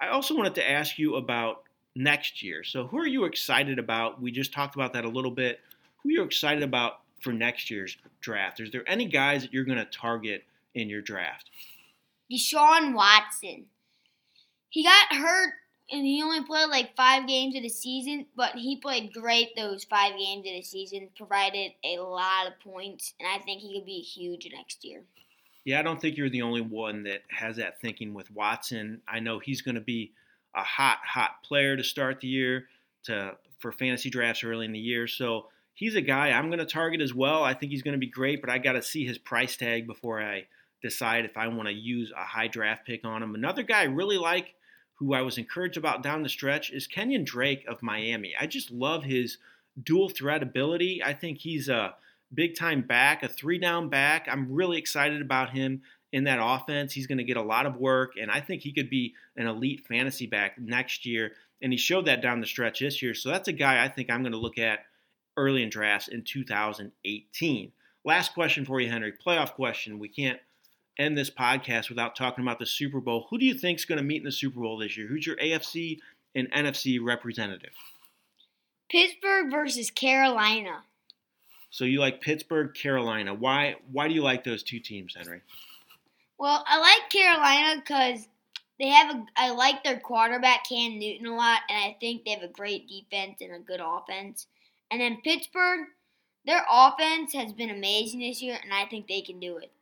I 0.01 0.09
also 0.09 0.37
wanted 0.37 0.55
to 0.57 0.71
ask 0.71 0.99
you 0.99 1.17
about 1.17 1.63
next 1.95 2.43
year. 2.43 2.65
So, 2.65 2.87
who 2.87 2.99
are 2.99 3.07
you 3.07 3.25
excited 3.25 3.79
about? 3.79 4.21
We 4.21 4.31
just 4.31 4.53
talked 4.53 4.75
about 4.75 4.93
that 4.95 5.05
a 5.05 5.09
little 5.09 5.31
bit. 5.31 5.61
Who 6.03 6.09
are 6.09 6.13
you 6.13 6.23
excited 6.23 6.63
about 6.63 7.01
for 7.21 7.33
next 7.33 7.71
year's 7.71 7.97
draft? 8.21 8.61
Is 8.61 8.71
there 8.71 8.89
any 8.89 9.07
guys 9.07 9.43
that 9.43 9.53
you're 9.53 9.65
going 9.65 9.79
to 9.79 9.85
target 9.87 10.45
in 10.75 10.89
your 10.89 11.01
draft? 11.01 11.51
Deshaun 12.31 12.95
Watson. 12.95 13.67
He 14.71 14.83
got 14.83 15.17
hurt 15.17 15.55
and 15.91 16.05
he 16.05 16.23
only 16.23 16.43
played 16.43 16.69
like 16.69 16.97
five 16.97 17.29
games 17.29 17.55
of 17.55 17.63
the 17.63 17.69
season, 17.69 18.27
but 18.35 18.53
he 18.55 18.77
played 18.77 19.13
great 19.13 19.55
those 19.55 19.85
five 19.85 20.19
games 20.19 20.47
of 20.47 20.53
the 20.53 20.63
season, 20.63 21.09
provided 21.17 21.73
a 21.85 21.99
lot 21.99 22.47
of 22.47 22.59
points, 22.61 23.15
and 23.21 23.29
I 23.29 23.39
think 23.45 23.61
he 23.61 23.75
could 23.75 23.87
be 23.87 24.01
huge 24.01 24.49
next 24.53 24.85
year. 24.85 25.03
Yeah, 25.65 25.81
I 25.81 25.83
don't 25.83 26.01
think 26.01 26.17
you're 26.17 26.31
the 26.31 26.43
only 26.43 26.61
one 26.61 27.05
that 27.05 27.23
has 27.31 27.57
that 27.57 27.81
thinking 27.81 28.13
with 28.13 28.31
Watson. 28.31 29.01
I 29.09 29.21
know 29.21 29.39
he's 29.39 29.63
going 29.63 29.77
to 29.77 29.81
be 29.81 30.13
a 30.55 30.63
hot, 30.63 30.99
hot 31.05 31.43
player 31.43 31.77
to 31.77 31.83
start 31.83 32.21
the 32.21 32.29
year 32.29 32.67
to 33.05 33.37
for 33.59 33.73
fantasy 33.73 34.11
drafts 34.11 34.45
early 34.45 34.67
in 34.67 34.73
the 34.73 34.79
year. 34.79 35.07
So 35.07 35.47
he's 35.73 35.95
a 35.95 36.03
guy 36.03 36.31
I'm 36.31 36.49
going 36.49 36.59
to 36.59 36.67
target 36.67 37.01
as 37.01 37.15
well. 37.15 37.43
I 37.43 37.55
think 37.55 37.73
he's 37.73 37.83
going 37.83 37.93
to 37.93 37.99
be 37.99 38.07
great, 38.07 38.41
but 38.41 38.51
I 38.51 38.59
got 38.59 38.73
to 38.73 38.83
see 38.83 39.07
his 39.07 39.17
price 39.17 39.57
tag 39.57 39.87
before 39.87 40.23
I 40.23 40.47
decide 40.83 41.25
if 41.25 41.39
I 41.39 41.49
want 41.49 41.69
to 41.69 41.75
use 41.75 42.13
a 42.15 42.25
high 42.25 42.49
draft 42.49 42.87
pick 42.87 43.05
on 43.05 43.23
him. 43.23 43.35
Another 43.35 43.63
guy 43.63 43.81
I 43.81 43.85
really 43.85 44.19
like, 44.19 44.55
who 44.97 45.15
I 45.15 45.23
was 45.23 45.39
encouraged 45.39 45.79
about 45.79 46.03
down 46.03 46.23
the 46.23 46.29
stretch, 46.29 46.71
is 46.71 46.87
Kenyon 46.87 47.25
Drake 47.25 47.65
of 47.67 47.83
Miami. 47.83 48.35
I 48.39 48.47
just 48.47 48.71
love 48.71 49.03
his 49.05 49.39
dual 49.83 50.11
threat 50.11 50.43
ability. 50.43 51.03
I 51.03 51.15
think 51.15 51.39
he's 51.39 51.69
a 51.71 51.95
big 52.35 52.57
time 52.57 52.83
back, 52.83 53.23
a 53.23 53.29
three 53.29 53.59
down 53.59 53.89
back. 53.89 54.27
I'm 54.31 54.53
really 54.53 54.79
excited 54.79 55.21
about 55.21 55.51
him 55.51 55.83
in 56.13 56.25
that 56.25 56.39
offense. 56.41 56.93
He's 56.93 57.07
going 57.07 57.19
to 57.19 57.25
get 57.25 57.37
a 57.37 57.43
lot 57.43 57.67
of 57.67 57.77
work, 57.77 58.13
and 58.21 58.31
I 58.31 58.41
think 58.41 58.63
he 58.63 58.73
could 58.73 58.91
be 58.91 59.15
an 59.37 59.47
elite 59.47 59.87
fantasy 59.89 60.27
back 60.27 60.59
next 60.59 61.07
year. 61.07 61.33
And 61.63 61.73
he 61.73 61.79
showed 61.79 62.07
that 62.07 62.23
down 62.23 62.41
the 62.41 62.47
stretch 62.47 62.81
this 62.81 63.03
year. 63.03 63.15
So 63.15 63.31
that's 63.31 63.49
a 63.49 63.53
guy 63.53 63.83
I 63.83 63.89
think 63.89 64.11
I'm 64.11 64.23
going 64.23 64.33
to 64.33 64.39
look 64.39 64.59
at 64.59 64.81
early 65.37 65.63
in 65.63 65.71
drafts 65.71 66.09
in 66.09 66.23
2018. 66.23 67.73
Last 68.05 68.35
question 68.35 68.65
for 68.65 68.81
you, 68.81 68.91
Henry. 68.91 69.13
Playoff 69.13 69.55
question. 69.55 69.99
We 69.99 70.09
can't 70.09 70.39
end 70.99 71.17
this 71.17 71.31
podcast 71.31 71.89
without 71.89 72.15
talking 72.15 72.45
about 72.45 72.59
the 72.59 72.67
Super 72.67 73.01
Bowl. 73.01 73.27
Who 73.31 73.39
do 73.39 73.47
you 73.47 73.55
think 73.55 73.79
is 73.79 73.85
going 73.85 73.99
to 73.99 74.05
meet 74.05 74.19
in 74.19 74.25
the 74.25 74.33
Super 74.33 74.61
Bowl 74.61 74.79
this 74.79 74.97
year? 74.97 75.07
Who's 75.07 75.27
your 75.27 75.37
AFC 75.37 75.99
and 76.35 76.51
NFC 76.53 76.99
representative? 77.03 77.73
Pittsburgh 78.91 79.51
versus 79.51 79.91
Carolina. 79.91 80.83
So 81.75 81.85
you 81.85 81.99
like 81.99 82.21
Pittsburgh, 82.21 82.73
Carolina. 82.73 83.35
Why 83.35 83.75
why 83.91 84.07
do 84.07 84.15
you 84.15 84.23
like 84.23 84.45
those 84.45 84.63
two 84.63 84.79
teams, 84.79 85.17
Henry? 85.17 85.41
Well, 86.39 86.65
I 86.69 86.79
like 86.79 87.11
Carolina 87.11 87.83
because 87.85 88.29
they 88.79 88.91
have 88.91 89.17
a. 89.17 89.27
I 89.35 89.51
like 89.51 89.83
their 89.83 89.99
quarterback 89.99 90.69
Cam 90.69 91.01
Newton 91.01 91.27
a 91.27 91.35
lot, 91.35 91.63
and 91.69 91.77
I 91.77 91.97
think 91.99 92.25
they 92.25 92.31
have 92.31 92.45
a 92.45 92.49
great 92.49 92.89
defense 92.89 93.41
and 93.41 93.53
a 93.53 93.59
good 93.59 93.81
offense. 93.85 94.47
And 94.93 95.01
then 95.01 95.19
Pittsburgh, 95.25 95.89
their 96.47 96.65
offense 96.71 97.33
has 97.33 97.53
been 97.53 97.71
amazing 97.71 98.21
this 98.21 98.41
year, 98.41 98.57
and 98.63 98.73
I 98.73 98.85
think 98.85 99.09
they 99.09 99.23
can 99.23 99.41
do 99.41 99.57
it. 99.57 99.73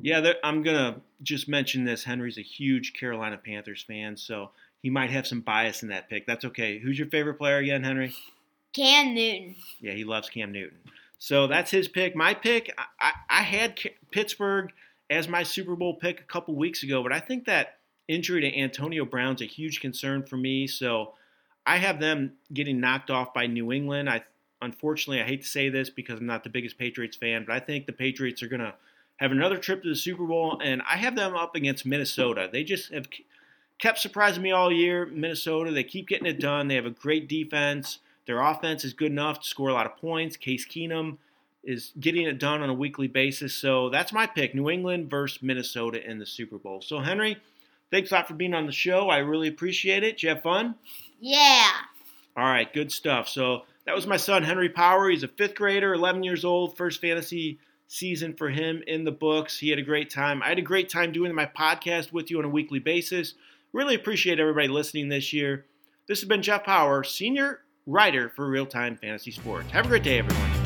Yeah, 0.00 0.32
I'm 0.42 0.64
gonna 0.64 0.96
just 1.22 1.48
mention 1.48 1.84
this. 1.84 2.02
Henry's 2.02 2.36
a 2.36 2.42
huge 2.42 2.94
Carolina 2.94 3.36
Panthers 3.36 3.82
fan, 3.82 4.16
so 4.16 4.50
he 4.82 4.90
might 4.90 5.10
have 5.10 5.28
some 5.28 5.40
bias 5.40 5.84
in 5.84 5.90
that 5.90 6.10
pick. 6.10 6.26
That's 6.26 6.46
okay. 6.46 6.80
Who's 6.80 6.98
your 6.98 7.06
favorite 7.10 7.34
player 7.34 7.58
again, 7.58 7.84
Henry? 7.84 8.12
Cam 8.72 9.14
Newton. 9.14 9.56
Yeah, 9.80 9.92
he 9.92 10.04
loves 10.04 10.28
Cam 10.28 10.52
Newton. 10.52 10.78
So 11.18 11.46
that's 11.46 11.70
his 11.70 11.88
pick. 11.88 12.16
My 12.16 12.34
pick, 12.34 12.74
I, 12.98 13.12
I, 13.28 13.42
had 13.42 13.78
Pittsburgh 14.10 14.72
as 15.10 15.28
my 15.28 15.42
Super 15.42 15.76
Bowl 15.76 15.94
pick 15.94 16.20
a 16.20 16.24
couple 16.24 16.54
weeks 16.54 16.82
ago, 16.82 17.02
but 17.02 17.12
I 17.12 17.20
think 17.20 17.44
that 17.44 17.76
injury 18.08 18.40
to 18.40 18.58
Antonio 18.58 19.04
Brown's 19.04 19.42
a 19.42 19.46
huge 19.46 19.80
concern 19.80 20.22
for 20.22 20.36
me. 20.36 20.66
So 20.66 21.12
I 21.66 21.76
have 21.76 22.00
them 22.00 22.32
getting 22.52 22.80
knocked 22.80 23.10
off 23.10 23.34
by 23.34 23.46
New 23.46 23.70
England. 23.70 24.08
I 24.08 24.22
unfortunately 24.62 25.22
I 25.22 25.26
hate 25.26 25.42
to 25.42 25.48
say 25.48 25.68
this 25.68 25.90
because 25.90 26.18
I'm 26.18 26.26
not 26.26 26.42
the 26.42 26.50
biggest 26.50 26.78
Patriots 26.78 27.16
fan, 27.16 27.44
but 27.46 27.54
I 27.54 27.60
think 27.60 27.86
the 27.86 27.92
Patriots 27.92 28.42
are 28.42 28.48
to 28.48 28.74
have 29.16 29.32
another 29.32 29.58
trip 29.58 29.82
to 29.82 29.88
the 29.90 29.96
Super 29.96 30.24
Bowl, 30.24 30.58
and 30.64 30.80
I 30.82 30.96
have 30.96 31.14
them 31.14 31.36
up 31.36 31.54
against 31.54 31.84
Minnesota. 31.84 32.48
They 32.50 32.64
just 32.64 32.92
have 32.92 33.08
kept 33.78 33.98
surprising 33.98 34.42
me 34.42 34.52
all 34.52 34.72
year. 34.72 35.04
Minnesota, 35.06 35.70
they 35.70 35.84
keep 35.84 36.08
getting 36.08 36.26
it 36.26 36.40
done. 36.40 36.68
They 36.68 36.76
have 36.76 36.86
a 36.86 36.90
great 36.90 37.28
defense. 37.28 37.98
Their 38.26 38.40
offense 38.40 38.84
is 38.84 38.92
good 38.92 39.10
enough 39.10 39.40
to 39.40 39.48
score 39.48 39.68
a 39.68 39.72
lot 39.72 39.86
of 39.86 39.96
points. 39.96 40.36
Case 40.36 40.66
Keenum 40.66 41.18
is 41.62 41.92
getting 42.00 42.26
it 42.26 42.38
done 42.38 42.62
on 42.62 42.70
a 42.70 42.74
weekly 42.74 43.08
basis. 43.08 43.54
So 43.54 43.90
that's 43.90 44.12
my 44.12 44.26
pick 44.26 44.54
New 44.54 44.70
England 44.70 45.10
versus 45.10 45.42
Minnesota 45.42 46.08
in 46.08 46.18
the 46.18 46.26
Super 46.26 46.58
Bowl. 46.58 46.80
So, 46.80 47.00
Henry, 47.00 47.36
thanks 47.90 48.10
a 48.10 48.14
lot 48.14 48.28
for 48.28 48.34
being 48.34 48.54
on 48.54 48.66
the 48.66 48.72
show. 48.72 49.08
I 49.08 49.18
really 49.18 49.48
appreciate 49.48 50.02
it. 50.02 50.12
Did 50.12 50.22
you 50.22 50.28
have 50.30 50.42
fun? 50.42 50.74
Yeah. 51.20 51.70
All 52.36 52.44
right, 52.44 52.72
good 52.72 52.92
stuff. 52.92 53.28
So, 53.28 53.62
that 53.86 53.94
was 53.94 54.06
my 54.06 54.16
son, 54.16 54.42
Henry 54.42 54.68
Power. 54.68 55.08
He's 55.08 55.22
a 55.22 55.28
fifth 55.28 55.54
grader, 55.54 55.94
11 55.94 56.22
years 56.22 56.44
old, 56.44 56.76
first 56.76 57.00
fantasy 57.00 57.58
season 57.88 58.34
for 58.34 58.48
him 58.48 58.84
in 58.86 59.04
the 59.04 59.10
books. 59.10 59.58
He 59.58 59.70
had 59.70 59.78
a 59.78 59.82
great 59.82 60.10
time. 60.10 60.42
I 60.42 60.50
had 60.50 60.58
a 60.58 60.62
great 60.62 60.88
time 60.88 61.10
doing 61.10 61.34
my 61.34 61.46
podcast 61.46 62.12
with 62.12 62.30
you 62.30 62.38
on 62.38 62.44
a 62.44 62.48
weekly 62.48 62.78
basis. 62.78 63.34
Really 63.72 63.96
appreciate 63.96 64.38
everybody 64.38 64.68
listening 64.68 65.08
this 65.08 65.32
year. 65.32 65.64
This 66.06 66.20
has 66.20 66.28
been 66.28 66.42
Jeff 66.42 66.62
Power, 66.64 67.02
senior 67.02 67.62
writer 67.86 68.28
for 68.28 68.48
Real 68.48 68.66
Time 68.66 68.96
Fantasy 68.96 69.30
Sports. 69.30 69.70
Have 69.70 69.86
a 69.86 69.88
great 69.88 70.02
day, 70.02 70.18
everyone. 70.18 70.59